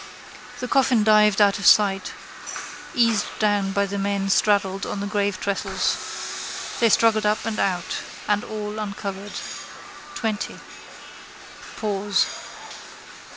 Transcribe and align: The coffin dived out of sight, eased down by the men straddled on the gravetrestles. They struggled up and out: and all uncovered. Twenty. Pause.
The 0.61 0.67
coffin 0.67 1.03
dived 1.03 1.39
out 1.39 1.59
of 1.59 1.65
sight, 1.67 2.11
eased 2.95 3.27
down 3.37 3.71
by 3.71 3.85
the 3.85 3.99
men 3.99 4.29
straddled 4.31 4.83
on 4.83 4.99
the 4.99 5.05
gravetrestles. 5.05 6.79
They 6.79 6.89
struggled 6.89 7.23
up 7.27 7.45
and 7.45 7.59
out: 7.59 7.97
and 8.27 8.43
all 8.43 8.79
uncovered. 8.79 9.33
Twenty. 10.15 10.59
Pause. 11.77 12.25